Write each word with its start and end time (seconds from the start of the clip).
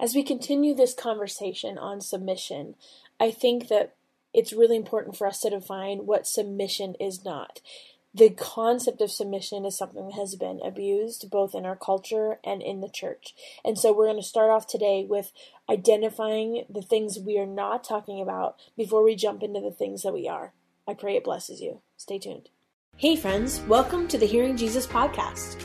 As 0.00 0.14
we 0.14 0.22
continue 0.22 0.74
this 0.74 0.94
conversation 0.94 1.76
on 1.76 2.00
submission, 2.00 2.76
I 3.18 3.32
think 3.32 3.66
that 3.68 3.96
it's 4.32 4.52
really 4.52 4.76
important 4.76 5.16
for 5.16 5.26
us 5.26 5.40
to 5.40 5.50
define 5.50 6.06
what 6.06 6.26
submission 6.26 6.94
is 7.00 7.24
not. 7.24 7.60
The 8.14 8.30
concept 8.30 9.00
of 9.00 9.10
submission 9.10 9.64
is 9.64 9.76
something 9.76 10.08
that 10.08 10.14
has 10.14 10.36
been 10.36 10.60
abused 10.64 11.30
both 11.30 11.54
in 11.54 11.66
our 11.66 11.74
culture 11.74 12.38
and 12.44 12.62
in 12.62 12.80
the 12.80 12.88
church. 12.88 13.34
And 13.64 13.76
so 13.76 13.92
we're 13.92 14.06
going 14.06 14.22
to 14.22 14.26
start 14.26 14.50
off 14.50 14.68
today 14.68 15.04
with 15.08 15.32
identifying 15.68 16.64
the 16.70 16.82
things 16.82 17.18
we 17.18 17.36
are 17.38 17.46
not 17.46 17.82
talking 17.82 18.20
about 18.20 18.56
before 18.76 19.02
we 19.02 19.16
jump 19.16 19.42
into 19.42 19.60
the 19.60 19.72
things 19.72 20.02
that 20.02 20.14
we 20.14 20.28
are. 20.28 20.52
I 20.86 20.94
pray 20.94 21.16
it 21.16 21.24
blesses 21.24 21.60
you. 21.60 21.80
Stay 21.96 22.20
tuned. 22.20 22.50
Hey, 22.96 23.16
friends, 23.16 23.60
welcome 23.62 24.06
to 24.08 24.18
the 24.18 24.26
Hearing 24.26 24.56
Jesus 24.56 24.86
podcast. 24.86 25.64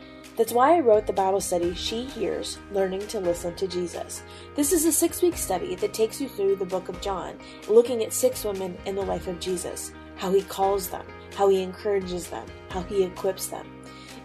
That's 0.37 0.53
why 0.53 0.77
I 0.77 0.79
wrote 0.79 1.07
the 1.07 1.13
Bible 1.13 1.41
study 1.41 1.75
She 1.75 2.05
Hears 2.05 2.57
Learning 2.71 3.05
to 3.07 3.19
Listen 3.19 3.53
to 3.55 3.67
Jesus. 3.67 4.23
This 4.55 4.71
is 4.71 4.85
a 4.85 4.91
six 4.91 5.21
week 5.21 5.35
study 5.35 5.75
that 5.75 5.93
takes 5.93 6.21
you 6.21 6.29
through 6.29 6.55
the 6.55 6.65
book 6.65 6.87
of 6.87 7.01
John, 7.01 7.37
looking 7.67 8.01
at 8.03 8.13
six 8.13 8.45
women 8.45 8.77
in 8.85 8.95
the 8.95 9.01
life 9.01 9.27
of 9.27 9.41
Jesus, 9.41 9.91
how 10.15 10.31
he 10.31 10.41
calls 10.43 10.87
them, 10.87 11.05
how 11.35 11.49
he 11.49 11.61
encourages 11.61 12.27
them, 12.27 12.47
how 12.69 12.81
he 12.83 13.03
equips 13.03 13.47
them. 13.47 13.67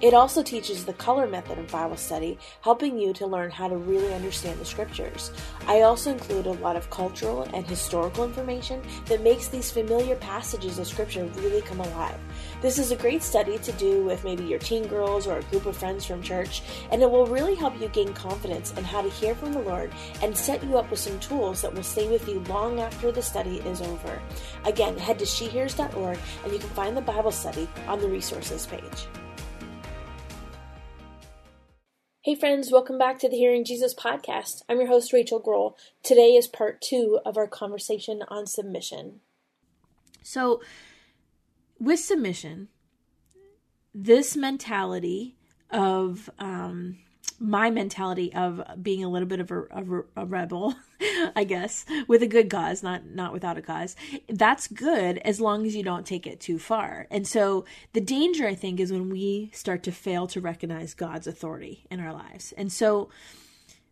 It 0.03 0.12
also 0.12 0.43
teaches 0.43 0.84
the 0.84 0.93
color 0.93 1.27
method 1.27 1.59
of 1.59 1.73
Bible 1.73 1.97
study, 1.97 2.39
helping 2.61 2.99
you 2.99 3.15
to 3.15 3.27
learn 3.27 3.51
how 3.51 3.67
to 3.67 3.77
really 3.77 4.12
understand 4.12 4.61
the 4.61 4.65
scriptures. 4.67 5.33
I 5.67 5.81
also 5.83 6.12
include 6.12 6.45
a 6.45 6.53
lot 6.53 6.77
of 6.77 6.91
cultural 6.91 7.45
and 7.55 7.67
historical 7.67 8.25
information 8.25 8.83
that 9.07 9.23
makes 9.23 9.49
these 9.49 9.71
familiar 9.71 10.15
passages 10.17 10.79
of 10.79 10.87
scripture 10.87 11.25
really 11.37 11.62
come 11.62 11.81
alive. 11.81 12.19
This 12.62 12.78
is 12.78 12.91
a 12.91 12.97
great 12.97 13.22
study 13.22 13.59
to 13.59 13.72
do 13.72 14.03
with 14.03 14.25
maybe 14.25 14.44
your 14.44 14.59
teen 14.59 14.87
girls 14.87 15.27
or 15.27 15.39
a 15.39 15.43
group 15.44 15.67
of 15.67 15.77
friends 15.77 16.06
from 16.06 16.22
church, 16.22 16.62
and 16.91 17.03
it 17.03 17.11
will 17.11 17.27
really 17.27 17.55
help 17.55 17.78
you 17.78 17.89
gain 17.89 18.15
confidence 18.15 18.72
in 18.78 18.84
how 18.84 19.03
to 19.03 19.11
hear 19.11 19.34
from 19.34 19.53
the 19.53 19.61
Lord 19.61 19.93
and 20.22 20.34
set 20.34 20.65
you 20.65 20.78
up 20.78 20.91
with 20.91 20.99
some 20.99 21.21
tools 21.21 21.61
that 21.61 21.75
will 21.75 21.83
stay 21.83 22.09
with 22.09 22.27
you 22.27 22.41
long 22.49 22.81
after 22.81 23.12
the 23.12 23.21
study 23.21 23.59
is 23.59 23.83
over. 23.83 24.22
Again, 24.65 24.97
head 24.97 25.19
to 25.19 25.27
shehears.org 25.27 26.19
and 26.45 26.53
you 26.53 26.59
can 26.59 26.71
find 26.71 26.97
the 26.97 27.03
Bible 27.03 27.31
study 27.31 27.69
on 27.87 28.00
the 28.00 28.09
resources 28.09 28.65
page. 28.66 29.06
Hey, 32.22 32.34
friends, 32.34 32.72
welcome 32.72 32.97
back 32.97 33.19
to 33.19 33.28
the 33.28 33.37
Hearing 33.37 33.66
Jesus 33.66 33.95
podcast. 33.95 34.62
I'm 34.69 34.78
your 34.78 34.89
host, 34.89 35.12
Rachael 35.12 35.41
Groll. 35.41 35.77
Today 36.03 36.34
is 36.34 36.49
part 36.49 36.81
two 36.81 37.21
of 37.27 37.37
our 37.37 37.47
conversation 37.47 38.22
on 38.28 38.47
submission. 38.47 39.21
So, 40.22 40.61
with 41.78 42.00
submission, 42.00 42.69
this 43.94 44.37
mentality 44.37 45.37
of 45.70 46.31
um, 46.38 46.98
my 47.38 47.70
mentality 47.70 48.32
of 48.34 48.62
being 48.82 49.04
a 49.04 49.09
little 49.09 49.28
bit 49.28 49.41
of 49.41 49.50
a, 49.50 49.62
a, 49.62 49.84
a, 50.16 50.25
rebel, 50.25 50.75
I 51.36 51.44
guess, 51.44 51.84
with 52.09 52.22
a 52.22 52.26
good 52.26 52.48
cause, 52.48 52.82
not 52.82 53.06
not 53.06 53.32
without 53.32 53.59
a 53.59 53.62
cause. 53.62 53.97
That's 54.28 54.69
good 54.69 55.19
as 55.19 55.41
long 55.41 55.66
as 55.66 55.75
you 55.75 55.82
don't 55.82 56.06
take 56.06 56.26
it 56.26 56.41
too 56.41 56.59
far. 56.59 57.06
And 57.10 57.26
so 57.26 57.65
the 57.92 58.00
danger 58.00 58.47
I 58.47 58.54
think 58.54 58.81
is 58.81 58.92
when 58.92 59.10
we 59.10 59.50
start 59.53 59.82
to 59.84 59.92
fail 59.92 60.26
to 60.28 60.41
recognize 60.41 60.94
God's 60.94 61.26
authority 61.26 61.86
in 61.91 62.00
our 62.00 62.12
lives. 62.12 62.53
And 62.56 62.72
so 62.72 63.10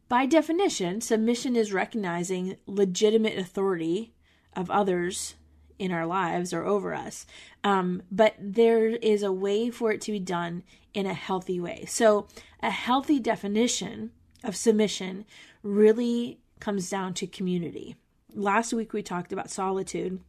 by 0.09 0.27
definition, 0.27 1.01
submission 1.01 1.57
is 1.57 1.73
recognizing 1.73 2.57
legitimate 2.67 3.39
authority 3.39 4.15
of 4.55 4.71
others 4.71 5.35
in 5.79 5.93
our 5.93 6.07
lives 6.07 6.53
or 6.53 6.65
over 6.65 6.95
us. 6.95 7.27
Um, 7.63 8.03
but 8.11 8.35
there 8.39 8.87
is 8.89 9.23
a 9.23 9.33
way 9.33 9.71
for 9.71 9.93
it 9.93 10.01
to 10.03 10.13
be 10.13 10.21
done 10.21 10.63
in 10.93 11.07
a 11.07 11.15
healthy 11.15 11.61
way. 11.61 11.85
So, 11.89 12.29
a 12.63 12.71
healthy 12.71 13.19
definition 13.19 14.13
of 14.43 14.57
submission 14.57 15.25
really 15.63 16.39
comes 16.61 16.89
down 16.89 17.15
to 17.15 17.27
community. 17.27 17.97
Last 18.35 18.73
week 18.73 18.93
we 18.93 19.03
talked 19.03 19.33
about 19.33 19.51
solitude. 19.51 20.21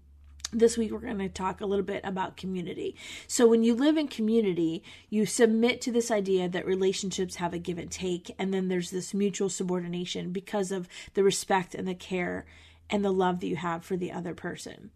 This 0.52 0.78
week, 0.78 0.92
we're 0.92 1.00
going 1.00 1.18
to 1.18 1.28
talk 1.28 1.60
a 1.60 1.66
little 1.66 1.84
bit 1.84 2.02
about 2.06 2.38
community. 2.38 2.96
So, 3.28 3.48
when 3.48 3.64
you 3.64 3.74
live 3.74 3.98
in 3.98 4.08
community, 4.08 4.84
you 5.10 5.26
submit 5.26 5.82
to 5.82 5.92
this 5.92 6.12
idea 6.12 6.48
that 6.48 6.66
relationships 6.66 7.38
have 7.38 7.54
a 7.54 7.58
give 7.58 7.78
and 7.78 7.92
take, 7.92 8.34
and 8.38 8.54
then 8.54 8.68
there's 8.68 8.92
this 8.92 9.14
mutual 9.14 9.50
subordination 9.50 10.32
because 10.32 10.72
of 10.72 10.88
the 11.14 11.24
respect 11.24 11.76
and 11.76 11.88
the 11.88 11.96
care 11.96 12.46
and 12.90 13.04
the 13.04 13.12
love 13.12 13.40
that 13.40 13.48
you 13.48 13.56
have 13.56 13.84
for 13.84 13.98
the 13.98 14.12
other 14.12 14.34
person. 14.34 14.92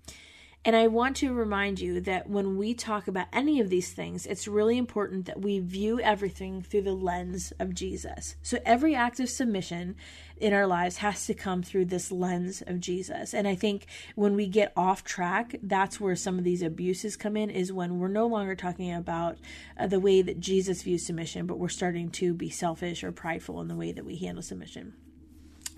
And 0.66 0.76
I 0.76 0.88
want 0.88 1.16
to 1.18 1.34
remind 1.34 1.80
you 1.80 2.02
that 2.02 2.30
when 2.30 2.58
we 2.58 2.74
talk 2.74 3.08
about 3.08 3.28
any 3.32 3.62
of 3.62 3.70
these 3.70 3.94
things, 3.94 4.26
it's 4.26 4.46
really 4.46 4.78
important 4.78 5.26
that 5.26 5.42
we 5.42 5.60
view 5.60 6.02
everything 6.02 6.62
through 6.62 6.82
the 6.82 6.94
lens 6.94 7.54
of 7.60 7.74
Jesus. 7.74 8.36
So 8.42 8.60
every 8.66 8.94
act 8.94 9.22
of 9.22 9.30
submission 9.30 9.96
in 10.36 10.52
our 10.54 10.68
lives 10.68 10.98
has 10.98 11.26
to 11.28 11.34
come 11.34 11.64
through 11.64 11.86
this 11.86 12.12
lens 12.12 12.62
of 12.68 12.82
Jesus. 12.82 13.34
And 13.34 13.48
I 13.48 13.56
think 13.56 13.86
when 14.16 14.36
we 14.36 14.48
get 14.48 14.74
off 14.76 15.06
track, 15.06 15.56
that's 15.64 16.00
where 16.00 16.16
some 16.18 16.38
of 16.38 16.44
these 16.44 16.62
abuses 16.62 17.16
come 17.16 17.38
in, 17.38 17.50
is 17.50 17.72
when 17.72 17.98
we're 17.98 18.10
no 18.10 18.28
longer 18.28 18.56
talking 18.56 18.94
about 18.94 19.38
uh, 19.78 19.88
the 19.88 20.00
way 20.02 20.22
that 20.22 20.42
Jesus 20.42 20.84
views 20.84 21.06
submission, 21.06 21.48
but 21.48 21.58
we're 21.58 21.70
starting 21.70 22.10
to 22.12 22.34
be 22.34 22.50
selfish 22.50 23.02
or 23.02 23.14
prideful 23.14 23.62
in 23.62 23.70
the 23.70 23.76
way 23.76 23.94
that 23.94 24.06
we 24.06 24.18
handle 24.18 24.44
submission. 24.44 24.94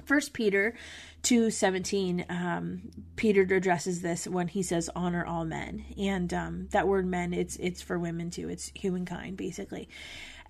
First 0.05 0.33
Peter 0.33 0.73
2:17 1.23 2.29
um, 2.31 2.81
Peter 3.15 3.41
addresses 3.41 4.01
this 4.01 4.27
when 4.27 4.47
he 4.47 4.63
says 4.63 4.89
honor 4.95 5.25
all 5.25 5.45
men 5.45 5.85
and 5.97 6.33
um, 6.33 6.67
that 6.71 6.87
word 6.87 7.05
men 7.05 7.33
it's 7.33 7.55
it's 7.57 7.81
for 7.81 7.99
women 7.99 8.29
too 8.29 8.49
it's 8.49 8.71
humankind 8.75 9.37
basically 9.37 9.87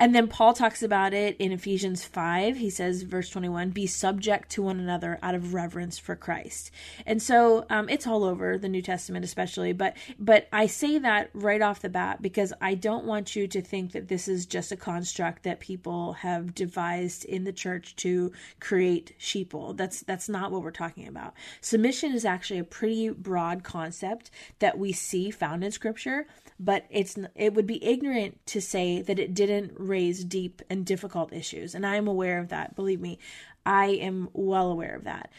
and 0.02 0.16
then 0.16 0.28
Paul 0.28 0.56
talks 0.56 0.82
about 0.82 1.14
it 1.14 1.38
in 1.38 1.52
Ephesians 1.52 2.04
5. 2.04 2.58
He 2.58 2.72
says, 2.72 3.04
verse 3.04 3.30
21, 3.30 3.70
be 3.70 3.86
subject 3.86 4.50
to 4.50 4.64
one 4.64 4.80
another 4.80 5.20
out 5.22 5.36
of 5.36 5.54
reverence 5.54 6.00
for 6.00 6.16
Christ. 6.16 6.72
And 7.06 7.22
so 7.22 7.68
um, 7.70 7.88
it's 7.88 8.08
all 8.08 8.24
over 8.24 8.58
the 8.58 8.68
New 8.68 8.82
Testament, 8.82 9.24
especially. 9.24 9.74
But, 9.74 9.96
but 10.18 10.48
I 10.52 10.66
say 10.66 10.98
that 10.98 11.30
right 11.34 11.62
off 11.62 11.82
the 11.82 11.90
bat 11.90 12.20
because 12.20 12.52
I 12.60 12.74
don't 12.74 13.06
want 13.06 13.36
you 13.36 13.48
to 13.50 13.62
think 13.62 13.92
that 13.92 14.08
this 14.08 14.28
is 14.28 14.48
just 14.48 14.72
a 14.72 14.76
construct 14.76 15.44
that 15.44 15.60
people 15.60 16.14
have 16.14 16.56
devised 16.56 17.24
in 17.24 17.44
the 17.44 17.54
church 17.54 17.96
to 17.98 18.32
create 18.60 19.16
sheeple. 19.20 19.78
That's, 19.78 20.02
that's 20.02 20.28
not 20.28 20.52
what 20.52 20.61
we're 20.62 20.72
talking 20.72 21.08
about. 21.08 21.34
Submission 21.62 22.14
is 22.14 22.26
actually 22.26 22.60
a 22.60 22.64
pretty 22.64 23.10
broad 23.10 23.64
concept 23.64 24.32
that 24.60 24.78
we 24.78 24.92
see 24.92 25.32
found 25.32 25.64
in 25.64 25.72
Scripture 25.72 26.26
but 26.62 26.86
it's 26.92 27.18
it 27.36 27.56
would 27.56 27.66
be 27.66 27.84
ignorant 27.84 28.40
to 28.46 28.62
say 28.62 29.02
that 29.02 29.18
it 29.18 29.34
didn't 29.34 29.74
raise 29.78 30.24
deep 30.24 30.62
and 30.70 30.86
difficult 30.86 31.34
issues 31.34 31.74
and 31.74 31.86
i 31.86 31.96
am 31.96 32.08
aware 32.08 32.40
of 32.40 32.50
that 32.50 32.76
believe 32.76 33.02
me 33.02 33.18
i 33.66 33.88
am 33.88 34.30
well 34.34 34.72
aware 34.72 34.96
of 34.96 35.04
that 35.04 35.32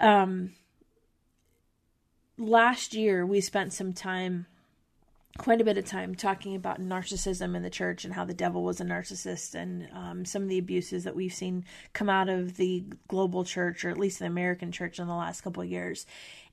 um 0.00 0.52
last 2.36 2.94
year 2.94 3.24
we 3.24 3.40
spent 3.40 3.72
some 3.72 3.92
time 3.92 4.46
quite 5.36 5.60
a 5.60 5.64
bit 5.64 5.78
of 5.78 5.84
time 5.84 6.14
talking 6.14 6.56
about 6.56 6.80
narcissism 6.80 7.54
in 7.54 7.62
the 7.62 7.70
church 7.70 8.04
and 8.04 8.14
how 8.14 8.24
the 8.24 8.34
devil 8.34 8.62
was 8.64 8.80
a 8.80 8.84
narcissist 8.84 9.54
and 9.54 9.88
um, 9.92 10.24
some 10.24 10.42
of 10.42 10.48
the 10.48 10.58
abuses 10.58 11.04
that 11.04 11.14
we've 11.14 11.32
seen 11.32 11.64
come 11.92 12.08
out 12.08 12.28
of 12.28 12.56
the 12.56 12.84
global 13.06 13.44
church 13.44 13.84
or 13.84 13.90
at 13.90 13.98
least 13.98 14.18
the 14.18 14.26
American 14.26 14.72
church 14.72 14.98
in 14.98 15.06
the 15.06 15.14
last 15.14 15.42
couple 15.42 15.62
of 15.62 15.68
years. 15.68 16.06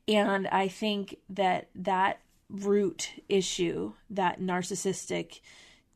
And 0.08 0.48
I 0.48 0.68
think 0.68 1.18
that 1.30 1.70
that 1.76 2.20
root 2.50 3.12
issue, 3.28 3.94
that 4.10 4.40
narcissistic 4.40 5.40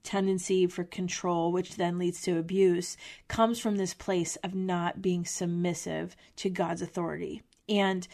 tendency 0.02 0.66
for 0.66 0.84
control, 0.84 1.52
which 1.52 1.76
then 1.76 2.00
leads 2.00 2.22
to 2.22 2.38
abuse, 2.38 2.98
comes 3.28 3.60
from 3.60 3.76
this 3.76 3.94
place 3.94 4.36
of 4.38 4.56
not 4.56 5.02
being 5.02 5.26
submissive 5.26 6.16
to 6.38 6.50
God's 6.50 6.82
authority. 6.82 7.44
And 7.68 8.08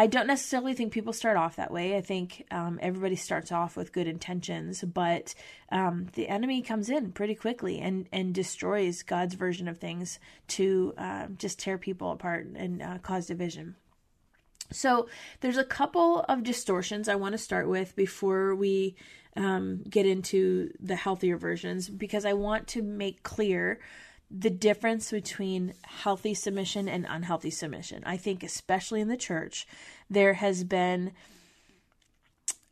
I 0.00 0.06
don't 0.06 0.28
necessarily 0.28 0.72
think 0.72 0.94
people 0.94 1.12
start 1.12 1.36
off 1.36 1.56
that 1.56 1.70
way. 1.70 1.94
I 1.94 2.00
think 2.00 2.46
um, 2.50 2.78
everybody 2.80 3.16
starts 3.16 3.52
off 3.52 3.76
with 3.76 3.92
good 3.92 4.06
intentions, 4.06 4.82
but 4.82 5.34
um, 5.70 6.06
the 6.14 6.26
enemy 6.26 6.62
comes 6.62 6.88
in 6.88 7.12
pretty 7.12 7.34
quickly 7.34 7.80
and, 7.80 8.08
and 8.10 8.34
destroys 8.34 9.02
God's 9.02 9.34
version 9.34 9.68
of 9.68 9.76
things 9.76 10.18
to 10.48 10.94
uh, 10.96 11.26
just 11.36 11.58
tear 11.58 11.76
people 11.76 12.12
apart 12.12 12.46
and 12.46 12.80
uh, 12.80 12.96
cause 13.02 13.26
division. 13.26 13.76
So 14.72 15.06
there's 15.40 15.58
a 15.58 15.64
couple 15.64 16.20
of 16.20 16.44
distortions 16.44 17.06
I 17.06 17.16
want 17.16 17.32
to 17.32 17.38
start 17.38 17.68
with 17.68 17.94
before 17.94 18.54
we 18.54 18.96
um, 19.36 19.82
get 19.86 20.06
into 20.06 20.72
the 20.80 20.96
healthier 20.96 21.36
versions 21.36 21.90
because 21.90 22.24
I 22.24 22.32
want 22.32 22.68
to 22.68 22.80
make 22.80 23.22
clear 23.22 23.78
the 24.30 24.50
difference 24.50 25.10
between 25.10 25.74
healthy 25.82 26.34
submission 26.34 26.88
and 26.88 27.06
unhealthy 27.08 27.50
submission. 27.50 28.02
I 28.06 28.16
think, 28.16 28.42
especially 28.42 29.00
in 29.00 29.08
the 29.08 29.16
church, 29.16 29.66
there 30.08 30.34
has 30.34 30.62
been 30.62 31.12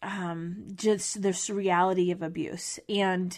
um, 0.02 0.64
just 0.75 1.22
this 1.22 1.50
reality 1.50 2.10
of 2.10 2.22
abuse. 2.22 2.78
And 2.88 3.37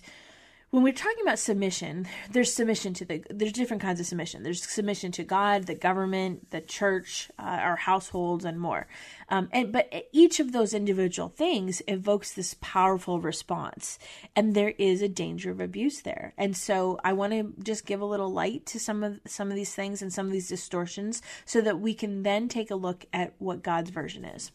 when 0.71 0.85
we're 0.85 0.93
talking 0.93 1.23
about 1.23 1.41
submission, 1.41 2.07
there's 2.31 2.55
submission 2.55 2.95
to 2.95 3.05
the 3.05 3.25
there's 3.29 3.53
different 3.53 3.83
kinds 3.83 3.99
of 3.99 4.07
submission. 4.07 4.45
There's 4.45 4.63
submission 4.63 5.11
to 5.13 5.25
God, 5.25 5.67
the 5.67 5.75
government, 5.75 6.51
the 6.51 6.61
church, 6.61 7.29
uh, 7.41 7.43
our 7.43 7.75
households, 7.75 8.45
and 8.45 8.61
more. 8.61 8.87
Um, 9.29 9.49
and 9.51 9.73
but 9.73 9.93
each 10.13 10.39
of 10.39 10.53
those 10.53 10.73
individual 10.73 11.29
things 11.29 11.83
evokes 11.89 12.33
this 12.33 12.55
powerful 12.61 13.21
response, 13.21 13.99
and 14.37 14.55
there 14.55 14.75
is 14.79 15.03
a 15.03 15.09
danger 15.09 15.51
of 15.51 15.61
abuse 15.61 16.03
there. 16.03 16.35
And 16.39 16.57
so 16.57 17.01
I 17.03 17.15
want 17.15 17.33
to 17.33 17.53
just 17.61 17.85
give 17.85 18.01
a 18.01 18.05
little 18.05 18.33
light 18.33 18.65
to 18.67 18.79
some 18.79 19.03
of 19.03 19.19
some 19.27 19.49
of 19.49 19.57
these 19.57 19.75
things 19.75 20.03
and 20.03 20.13
some 20.13 20.27
of 20.27 20.33
these 20.33 20.49
distortions, 20.49 21.21
so 21.45 21.61
that 21.63 21.81
we 21.81 21.95
can 21.95 22.23
then 22.23 22.47
take 22.47 22.71
a 22.71 22.77
look 22.77 23.07
at 23.13 23.35
what 23.39 23.65
God's 23.65 23.91
version 23.91 24.25
is. 24.25 24.53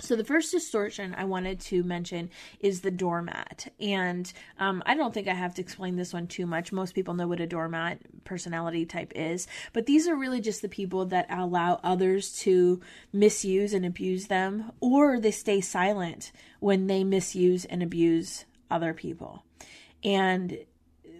So 0.00 0.14
the 0.14 0.24
first 0.24 0.52
distortion 0.52 1.12
I 1.18 1.24
wanted 1.24 1.58
to 1.60 1.82
mention 1.82 2.30
is 2.60 2.82
the 2.82 2.90
doormat, 2.90 3.72
and 3.80 4.32
um, 4.58 4.80
I 4.86 4.94
don't 4.94 5.12
think 5.12 5.26
I 5.26 5.34
have 5.34 5.54
to 5.54 5.62
explain 5.62 5.96
this 5.96 6.12
one 6.12 6.28
too 6.28 6.46
much. 6.46 6.70
Most 6.70 6.94
people 6.94 7.14
know 7.14 7.26
what 7.26 7.40
a 7.40 7.48
doormat 7.48 7.98
personality 8.22 8.86
type 8.86 9.12
is, 9.16 9.48
but 9.72 9.86
these 9.86 10.06
are 10.06 10.14
really 10.14 10.40
just 10.40 10.62
the 10.62 10.68
people 10.68 11.06
that 11.06 11.26
allow 11.28 11.80
others 11.82 12.32
to 12.40 12.80
misuse 13.12 13.74
and 13.74 13.84
abuse 13.84 14.28
them, 14.28 14.70
or 14.80 15.18
they 15.18 15.32
stay 15.32 15.60
silent 15.60 16.30
when 16.60 16.86
they 16.86 17.02
misuse 17.02 17.64
and 17.64 17.82
abuse 17.82 18.44
other 18.70 18.94
people. 18.94 19.42
And 20.04 20.58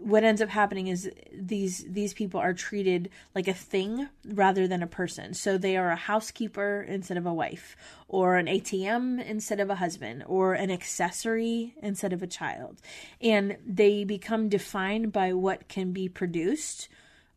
what 0.01 0.25
ends 0.25 0.41
up 0.41 0.49
happening 0.49 0.89
is 0.89 1.11
these 1.33 1.85
these 1.89 2.15
people 2.15 2.41
are 2.41 2.55
treated 2.55 3.11
like 3.35 3.49
a 3.49 3.55
thing 3.55 4.09
rather 4.25 4.67
than 4.67 4.83
a 4.83 4.87
person. 4.87 5.35
So 5.35 5.59
they 5.59 5.77
are 5.77 5.91
a 5.91 5.97
housekeeper 5.97 6.85
instead 6.87 7.17
of 7.17 7.27
a 7.27 7.33
wife, 7.33 7.77
or 8.09 8.37
an 8.37 8.47
ATM 8.47 9.25
instead 9.25 9.61
of 9.61 9.71
a 9.71 9.77
husband, 9.77 10.25
or 10.27 10.55
an 10.55 10.71
accessory 10.71 11.75
instead 11.83 12.13
of 12.13 12.23
a 12.23 12.27
child. 12.27 12.81
And 13.21 13.57
they 13.67 14.05
become 14.05 14.49
defined 14.49 15.13
by 15.13 15.33
what 15.33 15.69
can 15.69 15.93
be 15.93 16.09
produced 16.09 16.89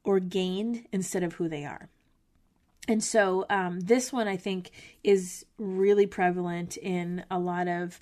or 0.04 0.20
gained 0.20 0.86
instead 0.92 1.24
of 1.24 1.34
who 1.34 1.48
they 1.48 1.66
are. 1.66 1.90
And 2.88 3.04
so 3.04 3.46
um, 3.50 3.80
this 3.80 4.12
one 4.12 4.28
I 4.28 4.38
think 4.38 4.72
is 5.04 5.46
really 5.58 6.08
prevalent 6.08 6.78
in 6.78 7.24
a 7.30 7.38
lot 7.38 7.68
of 7.68 8.00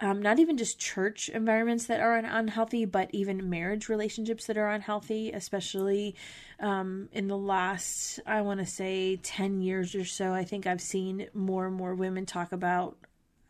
um, 0.00 0.22
not 0.22 0.38
even 0.38 0.56
just 0.56 0.78
church 0.78 1.28
environments 1.28 1.86
that 1.86 2.00
are 2.00 2.16
unhealthy, 2.16 2.84
but 2.84 3.10
even 3.12 3.50
marriage 3.50 3.88
relationships 3.88 4.46
that 4.46 4.56
are 4.56 4.70
unhealthy, 4.70 5.32
especially 5.32 6.14
um, 6.60 7.08
in 7.12 7.26
the 7.26 7.36
last, 7.36 8.20
I 8.26 8.42
want 8.42 8.60
to 8.60 8.66
say, 8.66 9.16
10 9.16 9.60
years 9.60 9.94
or 9.94 10.04
so. 10.04 10.32
I 10.32 10.44
think 10.44 10.66
I've 10.66 10.80
seen 10.80 11.28
more 11.34 11.66
and 11.66 11.74
more 11.74 11.94
women 11.94 12.26
talk 12.26 12.52
about. 12.52 12.96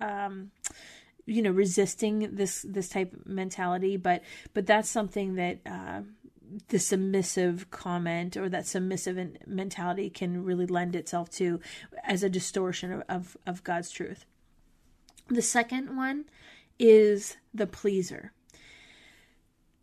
Um, 0.00 0.52
you 1.26 1.42
know 1.42 1.50
resisting 1.50 2.36
this 2.36 2.64
this 2.66 2.88
type 2.88 3.12
of 3.12 3.26
mentality 3.26 3.98
but 3.98 4.22
but 4.54 4.64
that's 4.64 4.88
something 4.88 5.34
that 5.34 5.58
uh, 5.66 6.00
the 6.68 6.78
submissive 6.78 7.70
comment 7.70 8.36
or 8.36 8.48
that 8.48 8.66
submissive 8.66 9.18
mentality 9.46 10.10
can 10.10 10.44
really 10.44 10.66
lend 10.66 10.96
itself 10.96 11.30
to 11.30 11.60
as 12.04 12.22
a 12.22 12.28
distortion 12.28 12.92
of, 12.92 13.02
of, 13.08 13.36
of 13.46 13.64
God's 13.64 13.90
truth. 13.90 14.24
The 15.28 15.42
second 15.42 15.96
one 15.96 16.24
is 16.78 17.36
the 17.52 17.66
pleaser. 17.66 18.32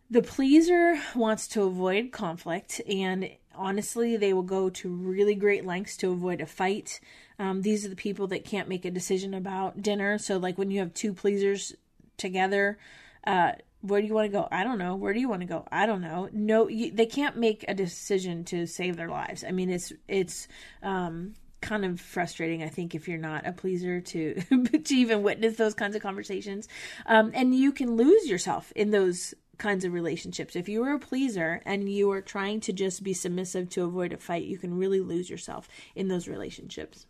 The 0.10 0.22
pleaser 0.22 1.00
wants 1.16 1.48
to 1.50 1.64
avoid 1.64 2.12
conflict, 2.12 2.82
and 2.88 3.30
honestly, 3.56 4.18
they 4.18 4.34
will 4.34 4.44
go 4.44 4.70
to 4.70 4.90
really 4.90 5.36
great 5.36 5.66
lengths 5.66 5.98
to 5.98 6.12
avoid 6.12 6.42
a 6.42 6.46
fight. 6.46 7.00
Um, 7.40 7.62
these 7.62 7.86
are 7.86 7.90
the 7.90 7.96
people 7.96 8.28
that 8.28 8.46
can't 8.46 8.70
make 8.70 8.86
a 8.86 8.92
decision 8.92 9.34
about 9.34 9.82
dinner. 9.82 10.18
So, 10.18 10.38
like 10.38 10.58
when 10.58 10.72
you 10.72 10.80
have 10.80 10.94
two 10.94 11.14
pleasers 11.14 11.76
together, 12.18 12.78
uh, 13.26 13.54
where 13.82 14.02
do 14.02 14.08
you 14.08 14.14
want 14.14 14.26
to 14.26 14.32
go? 14.32 14.48
I 14.52 14.64
don't 14.64 14.80
know. 14.80 14.96
Where 14.96 15.14
do 15.14 15.20
you 15.20 15.30
want 15.30 15.42
to 15.42 15.48
go? 15.48 15.68
I 15.72 15.86
don't 15.86 16.02
know. 16.02 16.30
No, 16.32 16.68
you, 16.68 16.92
they 16.92 17.06
can't 17.06 17.38
make 17.38 17.66
a 17.68 17.74
decision 17.74 18.44
to 18.46 18.66
save 18.66 18.98
their 18.98 19.10
lives. 19.10 19.44
I 19.44 19.52
mean, 19.52 19.70
it's 19.70 19.94
it's 20.08 20.48
um, 20.82 21.34
kind 21.66 21.84
of 21.84 22.00
frustrating, 22.00 22.62
I 22.64 22.70
think, 22.70 22.94
if 22.94 23.08
you're 23.08 23.18
not 23.18 23.48
a 23.48 23.52
pleaser 23.52 24.00
to 24.00 24.34
to 24.84 24.96
even 24.96 25.24
witness 25.24 25.58
those 25.58 25.74
kinds 25.74 25.96
of 25.96 26.02
conversations. 26.02 26.68
Um, 27.08 27.32
and 27.34 27.56
you 27.56 27.72
can 27.72 27.98
lose 27.98 28.30
yourself 28.30 28.72
in 28.76 28.92
those 28.92 29.34
kinds 29.58 29.84
of 29.84 29.92
relationships. 29.92 30.56
If 30.56 30.70
you 30.70 30.84
are 30.84 30.94
a 30.94 31.00
pleaser 31.00 31.62
and 31.66 31.90
you 31.90 32.12
are 32.12 32.22
trying 32.22 32.60
to 32.62 32.74
just 32.74 33.04
be 33.04 33.14
submissive 33.14 33.70
to 33.72 33.84
avoid 33.84 34.14
a 34.14 34.18
fight, 34.18 34.46
you 34.46 34.58
can 34.58 34.78
really 34.78 35.00
lose 35.00 35.30
yourself 35.30 35.68
in 35.96 36.08
those 36.08 36.28
relationships. 36.28 37.08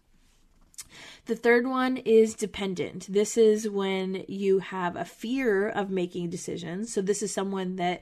The 1.26 1.36
third 1.36 1.68
one 1.68 1.98
is 1.98 2.34
dependent. 2.34 3.12
This 3.12 3.36
is 3.36 3.68
when 3.68 4.24
you 4.28 4.60
have 4.60 4.96
a 4.96 5.04
fear 5.04 5.68
of 5.68 5.90
making 5.90 6.30
decisions. 6.30 6.94
So, 6.94 7.02
this 7.02 7.22
is 7.22 7.34
someone 7.34 7.76
that 7.76 8.02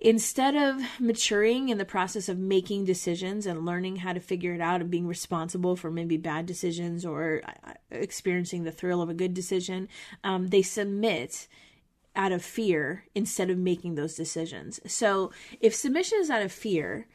instead 0.00 0.54
of 0.54 0.80
maturing 1.00 1.68
in 1.68 1.78
the 1.78 1.84
process 1.84 2.28
of 2.28 2.38
making 2.38 2.84
decisions 2.84 3.46
and 3.46 3.66
learning 3.66 3.96
how 3.96 4.12
to 4.12 4.20
figure 4.20 4.54
it 4.54 4.60
out 4.60 4.80
and 4.80 4.90
being 4.90 5.06
responsible 5.06 5.74
for 5.74 5.90
maybe 5.90 6.16
bad 6.16 6.46
decisions 6.46 7.04
or 7.04 7.42
uh, 7.44 7.72
experiencing 7.90 8.64
the 8.64 8.72
thrill 8.72 9.02
of 9.02 9.08
a 9.08 9.14
good 9.14 9.34
decision, 9.34 9.88
um, 10.22 10.48
they 10.48 10.62
submit 10.62 11.48
out 12.14 12.32
of 12.32 12.44
fear 12.44 13.04
instead 13.14 13.50
of 13.50 13.58
making 13.58 13.94
those 13.94 14.14
decisions. 14.14 14.80
So 14.86 15.32
if 15.60 15.74
submission 15.74 16.18
is 16.20 16.30
out 16.30 16.42
of 16.42 16.52
fear, 16.52 17.06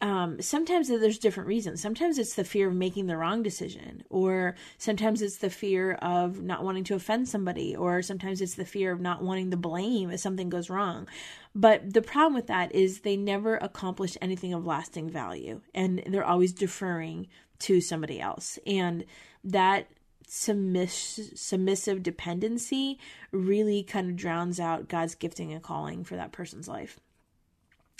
um, 0.00 0.40
sometimes 0.40 0.88
there's 0.88 1.18
different 1.18 1.48
reasons. 1.48 1.82
Sometimes 1.82 2.18
it's 2.18 2.34
the 2.34 2.44
fear 2.44 2.68
of 2.68 2.74
making 2.74 3.06
the 3.06 3.16
wrong 3.16 3.42
decision, 3.42 4.04
or 4.10 4.54
sometimes 4.76 5.22
it's 5.22 5.38
the 5.38 5.50
fear 5.50 5.94
of 5.94 6.40
not 6.40 6.62
wanting 6.62 6.84
to 6.84 6.94
offend 6.94 7.28
somebody, 7.28 7.74
or 7.74 8.00
sometimes 8.02 8.40
it's 8.40 8.54
the 8.54 8.64
fear 8.64 8.92
of 8.92 9.00
not 9.00 9.22
wanting 9.22 9.50
the 9.50 9.56
blame 9.56 10.10
if 10.10 10.20
something 10.20 10.48
goes 10.48 10.70
wrong. 10.70 11.08
But 11.54 11.94
the 11.94 12.02
problem 12.02 12.34
with 12.34 12.46
that 12.46 12.72
is 12.72 13.00
they 13.00 13.16
never 13.16 13.56
accomplish 13.56 14.16
anything 14.22 14.54
of 14.54 14.64
lasting 14.64 15.10
value, 15.10 15.62
and 15.74 16.02
they're 16.06 16.24
always 16.24 16.52
deferring 16.52 17.26
to 17.60 17.80
somebody 17.80 18.20
else. 18.20 18.58
And 18.66 19.04
that 19.42 19.88
submiss- 20.28 21.32
submissive 21.34 22.04
dependency 22.04 23.00
really 23.32 23.82
kind 23.82 24.10
of 24.10 24.16
drowns 24.16 24.60
out 24.60 24.88
God's 24.88 25.16
gifting 25.16 25.52
and 25.52 25.62
calling 25.62 26.04
for 26.04 26.14
that 26.14 26.30
person's 26.30 26.68
life. 26.68 27.00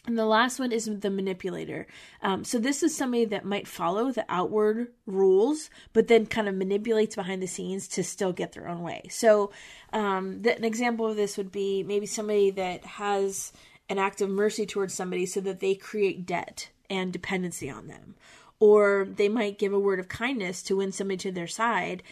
And 0.08 0.18
the 0.18 0.24
last 0.24 0.58
one 0.58 0.72
is 0.72 0.86
the 0.86 1.10
manipulator. 1.10 1.86
Um, 2.22 2.42
so 2.42 2.58
this 2.58 2.82
is 2.82 2.96
somebody 2.96 3.26
that 3.26 3.44
might 3.44 3.68
follow 3.68 4.10
the 4.10 4.24
outward 4.30 4.88
rules, 5.04 5.68
but 5.92 6.08
then 6.08 6.24
kind 6.24 6.48
of 6.48 6.54
manipulates 6.54 7.14
behind 7.14 7.42
the 7.42 7.46
scenes 7.46 7.86
to 7.88 8.02
still 8.02 8.32
get 8.32 8.52
their 8.52 8.68
own 8.68 8.80
way. 8.80 9.02
So 9.10 9.52
um, 9.92 10.40
the, 10.40 10.56
an 10.56 10.64
example 10.64 11.06
of 11.06 11.16
this 11.16 11.36
would 11.36 11.52
be 11.52 11.82
maybe 11.82 12.06
somebody 12.06 12.50
that 12.52 12.86
has 12.86 13.52
an 13.90 13.98
act 13.98 14.22
of 14.22 14.30
mercy 14.30 14.64
towards 14.64 14.94
somebody 14.94 15.26
so 15.26 15.42
that 15.42 15.60
they 15.60 15.74
create 15.74 16.24
debt 16.24 16.70
and 16.88 17.12
dependency 17.12 17.68
on 17.68 17.86
them. 17.86 18.14
Or 18.60 19.06
they 19.14 19.28
might 19.28 19.58
give 19.58 19.74
a 19.74 19.78
word 19.78 20.00
of 20.00 20.08
kindness 20.08 20.62
to 20.64 20.76
win 20.76 20.90
somebody 20.90 21.18
to 21.18 21.32
their 21.32 21.46
side, 21.46 22.02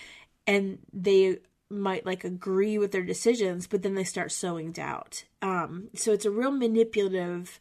and 0.47 0.81
they 0.93 1.39
might 1.71 2.05
like 2.05 2.25
agree 2.25 2.77
with 2.77 2.93
their 2.93 3.03
decisions, 3.03 3.67
but 3.67 3.83
then 3.83 3.95
they 3.95 4.05
start 4.05 4.33
sowing 4.33 4.71
doubt. 4.71 5.25
Um, 5.41 5.89
so 5.95 6.13
it's 6.13 6.27
a 6.27 6.31
real 6.31 6.51
manipulative 6.51 7.59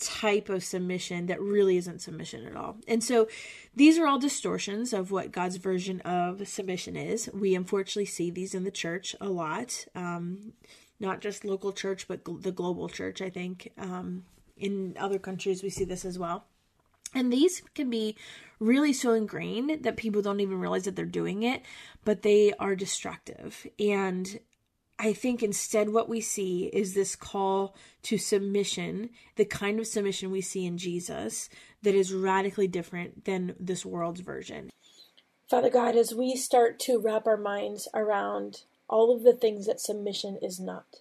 type 0.00 0.48
of 0.48 0.62
submission 0.62 1.26
that 1.26 1.40
really 1.40 1.76
isn't 1.76 2.00
submission 2.00 2.46
at 2.46 2.56
all. 2.56 2.76
And 2.86 3.02
so 3.02 3.28
these 3.74 3.98
are 3.98 4.06
all 4.06 4.18
distortions 4.18 4.92
of 4.92 5.10
what 5.10 5.32
God's 5.32 5.56
version 5.56 6.00
of 6.02 6.46
submission 6.46 6.96
is. 6.96 7.28
We 7.34 7.54
unfortunately 7.54 8.06
see 8.06 8.30
these 8.30 8.54
in 8.54 8.64
the 8.64 8.70
church 8.70 9.16
a 9.20 9.28
lot, 9.28 9.86
um, 9.94 10.52
not 11.00 11.20
just 11.20 11.44
local 11.44 11.72
church, 11.72 12.06
but 12.06 12.24
gl- 12.24 12.42
the 12.42 12.52
global 12.52 12.88
church, 12.88 13.20
I 13.20 13.30
think. 13.30 13.72
Um, 13.76 14.24
in 14.56 14.96
other 14.98 15.18
countries, 15.18 15.62
we 15.62 15.70
see 15.70 15.84
this 15.84 16.04
as 16.04 16.18
well. 16.18 16.44
And 17.14 17.32
these 17.32 17.62
can 17.74 17.90
be 17.90 18.16
really 18.60 18.92
so 18.92 19.12
ingrained 19.12 19.82
that 19.82 19.96
people 19.96 20.22
don't 20.22 20.40
even 20.40 20.60
realize 20.60 20.84
that 20.84 20.94
they're 20.94 21.06
doing 21.06 21.42
it, 21.42 21.62
but 22.04 22.22
they 22.22 22.52
are 22.58 22.76
destructive. 22.76 23.66
And 23.78 24.40
I 24.98 25.12
think 25.12 25.42
instead 25.42 25.90
what 25.90 26.08
we 26.08 26.20
see 26.20 26.66
is 26.72 26.94
this 26.94 27.14
call 27.14 27.76
to 28.02 28.18
submission, 28.18 29.10
the 29.36 29.44
kind 29.44 29.78
of 29.78 29.86
submission 29.86 30.30
we 30.30 30.40
see 30.40 30.66
in 30.66 30.76
Jesus 30.76 31.48
that 31.82 31.94
is 31.94 32.12
radically 32.12 32.66
different 32.66 33.24
than 33.24 33.54
this 33.60 33.86
world's 33.86 34.20
version. 34.20 34.70
Father 35.48 35.70
God, 35.70 35.96
as 35.96 36.14
we 36.14 36.34
start 36.34 36.78
to 36.80 36.98
wrap 36.98 37.26
our 37.26 37.36
minds 37.36 37.88
around 37.94 38.64
all 38.88 39.14
of 39.14 39.22
the 39.22 39.32
things 39.32 39.66
that 39.66 39.80
submission 39.80 40.38
is 40.42 40.58
not, 40.58 40.96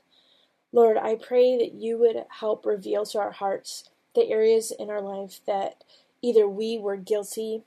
Lord, 0.71 0.97
I 0.97 1.15
pray 1.15 1.57
that 1.57 1.73
you 1.73 1.97
would 1.97 2.25
help 2.39 2.65
reveal 2.65 3.05
to 3.07 3.19
our 3.19 3.31
hearts 3.31 3.89
the 4.13 4.29
areas 4.29 4.71
in 4.77 4.89
our 4.89 5.01
life 5.01 5.39
that 5.47 5.83
either 6.21 6.47
we 6.47 6.77
were 6.77 6.97
guilty 6.97 7.63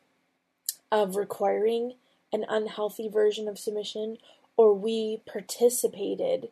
of 0.92 1.16
requiring 1.16 1.94
an 2.32 2.44
unhealthy 2.48 3.08
version 3.08 3.48
of 3.48 3.58
submission 3.58 4.18
or 4.60 4.74
we 4.74 5.22
participated 5.24 6.50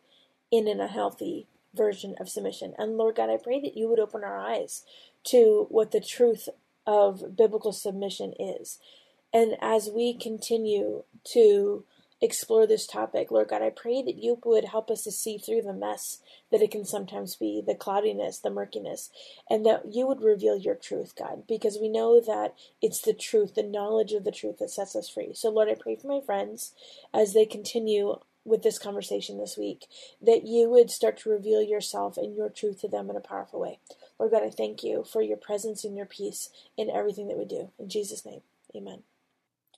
in 0.49 0.67
an 0.67 0.81
unhealthy 0.81 1.45
version 1.75 2.15
of 2.19 2.27
submission. 2.27 2.73
And 2.75 2.97
Lord 2.97 3.15
God, 3.15 3.29
I 3.29 3.37
pray 3.37 3.61
that 3.61 3.77
you 3.77 3.87
would 3.87 3.99
open 3.99 4.23
our 4.23 4.39
eyes 4.39 4.83
to 5.25 5.67
what 5.69 5.91
the 5.91 6.01
truth 6.01 6.49
of 6.87 7.37
biblical 7.37 7.71
submission 7.71 8.33
is. 8.39 8.79
And 9.31 9.57
as 9.61 9.91
we 9.93 10.15
continue 10.15 11.03
to 11.33 11.83
explore 12.21 12.67
this 12.67 12.85
topic, 12.85 13.31
Lord 13.31 13.47
God, 13.47 13.61
I 13.61 13.69
pray 13.69 14.01
that 14.01 14.17
you 14.17 14.39
would 14.43 14.65
help 14.65 14.89
us 14.89 15.03
to 15.03 15.11
see 15.11 15.37
through 15.37 15.61
the 15.61 15.73
mess 15.73 16.19
that 16.51 16.61
it 16.61 16.71
can 16.71 16.85
sometimes 16.85 17.35
be, 17.35 17.63
the 17.65 17.75
cloudiness, 17.75 18.39
the 18.39 18.49
murkiness, 18.49 19.09
and 19.49 19.65
that 19.65 19.93
you 19.93 20.05
would 20.07 20.21
reveal 20.21 20.57
your 20.57 20.75
truth, 20.75 21.13
God, 21.17 21.43
because 21.47 21.77
we 21.79 21.89
know 21.89 22.19
that 22.19 22.55
it's 22.81 23.01
the 23.01 23.13
truth, 23.13 23.55
the 23.55 23.63
knowledge 23.63 24.11
of 24.13 24.23
the 24.23 24.31
truth 24.31 24.57
that 24.59 24.69
sets 24.69 24.95
us 24.95 25.09
free. 25.09 25.31
So, 25.33 25.49
Lord, 25.49 25.69
I 25.69 25.75
pray 25.75 25.95
for 25.95 26.07
my 26.07 26.21
friends 26.25 26.73
as 27.13 27.33
they 27.33 27.45
continue 27.45 28.17
with 28.45 28.63
this 28.63 28.79
conversation 28.79 29.37
this 29.37 29.57
week, 29.57 29.85
that 30.21 30.45
you 30.45 30.69
would 30.69 30.89
start 30.89 31.17
to 31.17 31.29
reveal 31.29 31.61
yourself 31.61 32.17
and 32.17 32.35
your 32.35 32.49
truth 32.49 32.81
to 32.81 32.87
them 32.87 33.09
in 33.09 33.15
a 33.15 33.21
powerful 33.21 33.59
way. 33.59 33.79
Lord 34.17 34.31
God, 34.31 34.43
I 34.43 34.49
thank 34.49 34.83
you 34.83 35.03
for 35.03 35.21
your 35.21 35.37
presence 35.37 35.83
and 35.83 35.95
your 35.95 36.05
peace 36.05 36.49
in 36.77 36.89
everything 36.89 37.27
that 37.27 37.37
we 37.37 37.45
do. 37.45 37.71
In 37.77 37.89
Jesus' 37.89 38.25
name, 38.25 38.41
amen. 38.75 39.03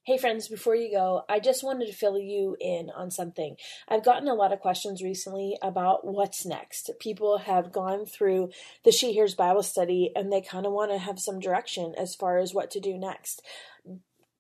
Hey 0.03 0.17
friends, 0.17 0.47
before 0.47 0.75
you 0.75 0.89
go, 0.89 1.25
I 1.29 1.39
just 1.39 1.63
wanted 1.63 1.85
to 1.85 1.93
fill 1.93 2.17
you 2.17 2.57
in 2.59 2.89
on 2.89 3.11
something. 3.11 3.55
I've 3.87 4.03
gotten 4.03 4.27
a 4.27 4.33
lot 4.33 4.51
of 4.51 4.59
questions 4.59 5.03
recently 5.03 5.59
about 5.61 6.03
what's 6.03 6.43
next. 6.43 6.89
People 6.99 7.37
have 7.37 7.71
gone 7.71 8.07
through 8.07 8.49
the 8.83 8.91
She 8.91 9.13
Hears 9.13 9.35
Bible 9.35 9.61
study 9.61 10.11
and 10.15 10.33
they 10.33 10.41
kind 10.41 10.65
of 10.65 10.71
want 10.71 10.89
to 10.89 10.97
have 10.97 11.19
some 11.19 11.39
direction 11.39 11.93
as 11.95 12.15
far 12.15 12.39
as 12.39 12.51
what 12.51 12.71
to 12.71 12.79
do 12.79 12.97
next. 12.97 13.43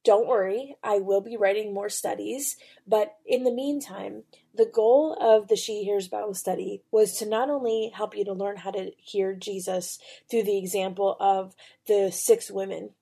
Don't 0.03 0.27
worry, 0.27 0.77
I 0.83 0.97
will 0.97 1.21
be 1.21 1.37
writing 1.37 1.75
more 1.75 1.89
studies, 1.89 2.57
but 2.87 3.17
in 3.23 3.43
the 3.43 3.53
meantime, 3.53 4.23
the 4.55 4.65
goal 4.65 5.15
of 5.21 5.47
the 5.47 5.55
She 5.55 5.83
Hears 5.83 6.07
Bible 6.07 6.33
study 6.33 6.81
was 6.89 7.17
to 7.17 7.27
not 7.27 7.51
only 7.51 7.91
help 7.93 8.17
you 8.17 8.25
to 8.25 8.33
learn 8.33 8.57
how 8.57 8.71
to 8.71 8.89
hear 8.97 9.35
Jesus 9.35 9.99
through 10.27 10.41
the 10.41 10.57
example 10.57 11.15
of 11.19 11.53
the 11.85 12.11
six 12.11 12.49
women 12.49 12.95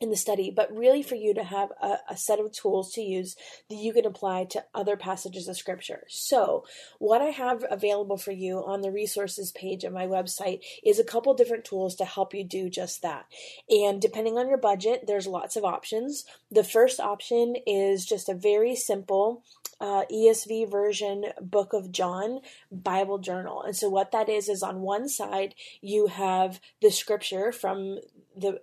in 0.00 0.08
the 0.08 0.16
study, 0.16 0.50
but 0.50 0.74
really 0.74 1.02
for 1.02 1.14
you 1.14 1.34
to 1.34 1.44
have 1.44 1.70
a, 1.80 1.98
a, 2.08 2.16
set 2.16 2.40
of 2.40 2.50
tools 2.52 2.92
to 2.92 3.02
use 3.02 3.36
that 3.68 3.76
you 3.76 3.92
can 3.92 4.06
apply 4.06 4.44
to 4.44 4.64
other 4.74 4.96
passages 4.96 5.46
of 5.46 5.58
scripture. 5.58 6.04
So, 6.08 6.64
what 6.98 7.20
I 7.20 7.26
have 7.26 7.64
available 7.70 8.16
for 8.16 8.32
you 8.32 8.64
on 8.64 8.80
the 8.80 8.90
resources 8.90 9.52
page 9.52 9.84
of 9.84 9.92
my 9.92 10.06
website 10.06 10.60
is 10.82 10.98
a 10.98 11.04
couple 11.04 11.34
different 11.34 11.66
tools 11.66 11.94
to 11.96 12.06
help 12.06 12.32
you 12.32 12.44
do 12.44 12.70
just 12.70 13.02
that. 13.02 13.26
And 13.68 14.00
depending 14.00 14.38
on 14.38 14.48
your 14.48 14.58
budget, 14.58 15.04
there's 15.06 15.26
lots 15.26 15.56
of 15.56 15.64
options. 15.64 16.24
The 16.50 16.64
first 16.64 16.98
option 16.98 17.56
is 17.66 18.06
just 18.06 18.30
a 18.30 18.34
very 18.34 18.76
simple 18.76 19.44
uh, 19.80 20.04
ESV 20.10 20.70
version 20.70 21.26
Book 21.40 21.72
of 21.72 21.92
John 21.92 22.40
Bible 22.70 23.18
journal. 23.18 23.62
And 23.62 23.76
so, 23.76 23.90
what 23.90 24.12
that 24.12 24.30
is, 24.30 24.48
is 24.48 24.62
on 24.62 24.80
one 24.80 25.08
side, 25.08 25.54
you 25.82 26.06
have 26.06 26.60
the 26.80 26.90
scripture 26.90 27.52
from 27.52 27.98
the 28.36 28.60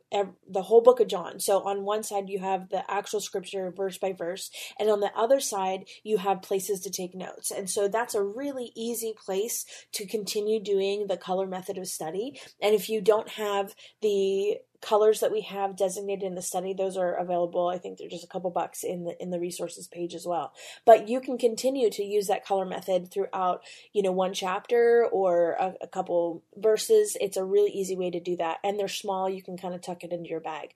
the 0.50 0.62
whole 0.64 0.82
book 0.82 1.00
of 1.00 1.08
John. 1.08 1.40
So 1.40 1.62
on 1.62 1.84
one 1.84 2.04
side 2.04 2.30
you 2.30 2.40
have 2.40 2.70
the 2.70 2.90
actual 2.90 3.20
scripture 3.20 3.72
verse 3.76 3.98
by 3.98 4.14
verse, 4.14 4.50
and 4.80 4.90
on 4.90 5.00
the 5.00 5.12
other 5.16 5.40
side 5.40 5.86
you 6.04 6.18
have 6.18 6.42
places 6.42 6.80
to 6.82 6.90
take 6.90 7.16
notes. 7.16 7.52
And 7.52 7.70
so 7.70 7.88
that's 7.88 8.16
a 8.16 8.24
really 8.24 8.72
easy 8.76 9.14
place 9.14 9.66
to 9.94 10.06
continue 10.06 10.60
doing 10.60 11.08
the 11.08 11.18
color 11.18 11.48
method 11.48 11.78
of 11.78 11.88
study. 11.88 12.40
And 12.62 12.74
if 12.74 12.90
you 12.90 13.02
don't 13.02 13.30
have 13.30 13.76
the 14.02 14.58
colors 14.82 15.20
that 15.20 15.32
we 15.32 15.42
have 15.42 15.76
designated 15.76 16.24
in 16.24 16.36
the 16.36 16.42
study 16.42 16.74
those 16.74 16.98
are 16.98 17.16
available 17.16 17.68
i 17.68 17.78
think 17.78 17.98
they're 17.98 18.10
just 18.10 18.24
a 18.24 18.28
couple 18.28 18.50
bucks 18.50 18.84
in 18.84 19.06
the 19.06 19.22
in 19.22 19.32
the 19.32 19.40
resources 19.40 19.88
page 19.88 20.14
as 20.14 20.26
well 20.26 20.54
but 20.86 21.08
you 21.08 21.20
can 21.20 21.38
continue 21.38 21.90
to 21.90 22.04
use 22.04 22.28
that 22.28 22.46
color 22.46 22.66
method 22.66 23.12
throughout 23.12 23.64
you 23.94 24.02
know 24.02 24.12
one 24.12 24.34
chapter 24.34 25.08
or 25.12 25.52
a, 25.60 25.74
a 25.82 25.88
couple 25.88 26.44
verses 26.56 27.18
it's 27.20 27.38
a 27.38 27.44
really 27.44 27.72
easy 27.72 27.96
way 27.96 28.12
to 28.12 28.20
do 28.20 28.36
that 28.36 28.58
and 28.64 28.80
they're 28.80 28.88
small 28.88 29.30
you 29.30 29.42
can 29.42 29.58
kind 29.58 29.74
of 29.74 29.82
tuck 29.82 30.04
it 30.04 30.12
into 30.12 30.30
your 30.30 30.40
bag 30.40 30.74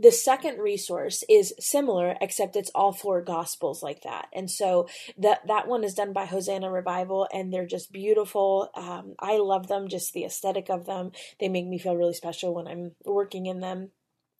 the 0.00 0.10
second 0.10 0.58
resource 0.58 1.22
is 1.28 1.54
similar, 1.60 2.16
except 2.20 2.56
it's 2.56 2.70
all 2.74 2.92
four 2.92 3.22
gospels 3.22 3.80
like 3.80 4.02
that. 4.02 4.26
And 4.32 4.50
so 4.50 4.88
that 5.18 5.46
that 5.46 5.68
one 5.68 5.84
is 5.84 5.94
done 5.94 6.12
by 6.12 6.24
Hosanna 6.24 6.70
Revival, 6.70 7.28
and 7.32 7.52
they're 7.52 7.66
just 7.66 7.92
beautiful. 7.92 8.70
Um, 8.74 9.14
I 9.20 9.38
love 9.38 9.68
them, 9.68 9.86
just 9.88 10.12
the 10.12 10.24
aesthetic 10.24 10.68
of 10.68 10.84
them. 10.86 11.12
They 11.38 11.48
make 11.48 11.66
me 11.66 11.78
feel 11.78 11.96
really 11.96 12.14
special 12.14 12.54
when 12.54 12.66
I'm 12.66 12.92
working 13.04 13.43
in 13.46 13.60
them. 13.60 13.90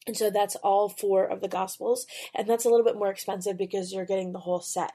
And 0.07 0.17
so 0.17 0.31
that's 0.31 0.57
all 0.57 0.91
four 0.91 1.25
of 1.25 1.41
the 1.41 1.49
Gospels. 1.49 2.07
And 2.35 2.47
that's 2.47 2.67
a 2.67 2.69
little 2.69 2.85
bit 2.85 2.99
more 2.99 3.11
expensive 3.11 3.57
because 3.57 3.93
you're 3.93 4.05
getting 4.05 4.33
the 4.33 4.41
whole 4.41 4.61
set. 4.61 4.93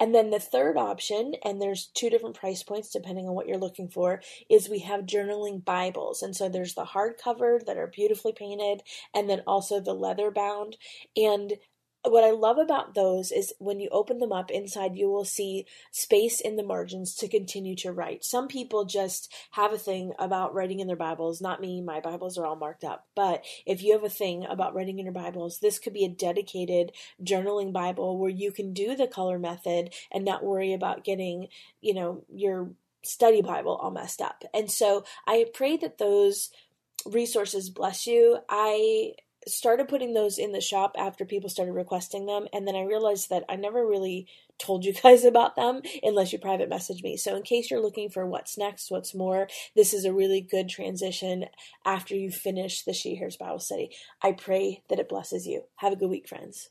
And 0.00 0.12
then 0.14 0.30
the 0.30 0.40
third 0.40 0.76
option, 0.76 1.34
and 1.44 1.62
there's 1.62 1.90
two 1.94 2.10
different 2.10 2.36
price 2.36 2.64
points 2.64 2.90
depending 2.90 3.28
on 3.28 3.34
what 3.34 3.46
you're 3.46 3.56
looking 3.56 3.88
for, 3.88 4.20
is 4.50 4.68
we 4.68 4.80
have 4.80 5.02
journaling 5.02 5.64
Bibles. 5.64 6.22
And 6.22 6.34
so 6.34 6.48
there's 6.48 6.74
the 6.74 6.86
hardcover 6.86 7.64
that 7.66 7.78
are 7.78 7.86
beautifully 7.86 8.32
painted, 8.32 8.82
and 9.14 9.30
then 9.30 9.42
also 9.46 9.80
the 9.80 9.94
leather 9.94 10.32
bound. 10.32 10.76
And 11.16 11.52
what 12.04 12.24
I 12.24 12.30
love 12.30 12.58
about 12.58 12.94
those 12.94 13.32
is 13.32 13.52
when 13.58 13.80
you 13.80 13.88
open 13.90 14.18
them 14.18 14.32
up 14.32 14.50
inside, 14.50 14.96
you 14.96 15.08
will 15.08 15.24
see 15.24 15.66
space 15.90 16.40
in 16.40 16.56
the 16.56 16.62
margins 16.62 17.14
to 17.16 17.28
continue 17.28 17.74
to 17.76 17.92
write. 17.92 18.24
Some 18.24 18.48
people 18.48 18.84
just 18.84 19.32
have 19.52 19.72
a 19.72 19.78
thing 19.78 20.12
about 20.18 20.54
writing 20.54 20.80
in 20.80 20.86
their 20.86 20.96
Bibles. 20.96 21.40
Not 21.40 21.60
me, 21.60 21.80
my 21.80 22.00
Bibles 22.00 22.38
are 22.38 22.46
all 22.46 22.56
marked 22.56 22.84
up. 22.84 23.06
But 23.14 23.44
if 23.66 23.82
you 23.82 23.92
have 23.92 24.04
a 24.04 24.08
thing 24.08 24.46
about 24.48 24.74
writing 24.74 24.98
in 24.98 25.06
your 25.06 25.12
Bibles, 25.12 25.58
this 25.60 25.78
could 25.78 25.92
be 25.92 26.04
a 26.04 26.08
dedicated 26.08 26.92
journaling 27.22 27.72
Bible 27.72 28.18
where 28.18 28.30
you 28.30 28.52
can 28.52 28.72
do 28.72 28.94
the 28.94 29.08
color 29.08 29.38
method 29.38 29.92
and 30.12 30.24
not 30.24 30.44
worry 30.44 30.72
about 30.72 31.04
getting, 31.04 31.48
you 31.80 31.94
know, 31.94 32.24
your 32.32 32.70
study 33.02 33.42
Bible 33.42 33.76
all 33.76 33.90
messed 33.90 34.20
up. 34.20 34.44
And 34.54 34.70
so 34.70 35.04
I 35.26 35.46
pray 35.52 35.76
that 35.78 35.98
those 35.98 36.50
resources 37.06 37.70
bless 37.70 38.06
you. 38.06 38.38
I 38.48 39.14
started 39.48 39.88
putting 39.88 40.14
those 40.14 40.38
in 40.38 40.52
the 40.52 40.60
shop 40.60 40.94
after 40.98 41.24
people 41.24 41.50
started 41.50 41.72
requesting 41.72 42.26
them 42.26 42.46
and 42.52 42.66
then 42.66 42.76
i 42.76 42.82
realized 42.82 43.30
that 43.30 43.44
i 43.48 43.56
never 43.56 43.86
really 43.86 44.26
told 44.58 44.84
you 44.84 44.92
guys 45.02 45.24
about 45.24 45.56
them 45.56 45.80
unless 46.02 46.32
you 46.32 46.38
private 46.38 46.68
message 46.68 47.02
me. 47.02 47.16
So 47.16 47.36
in 47.36 47.42
case 47.42 47.70
you're 47.70 47.82
looking 47.82 48.10
for 48.10 48.26
what's 48.26 48.58
next 48.58 48.90
what's 48.90 49.14
more 49.14 49.48
this 49.74 49.94
is 49.94 50.04
a 50.04 50.12
really 50.12 50.40
good 50.40 50.68
transition 50.68 51.46
after 51.84 52.14
you 52.14 52.30
finish 52.30 52.82
the 52.82 52.92
she 52.92 53.14
hears 53.14 53.36
bible 53.36 53.60
study. 53.60 53.90
I 54.22 54.32
pray 54.32 54.82
that 54.88 54.98
it 54.98 55.08
blesses 55.08 55.46
you. 55.46 55.62
Have 55.76 55.92
a 55.92 55.96
good 55.96 56.10
week 56.10 56.28
friends 56.28 56.70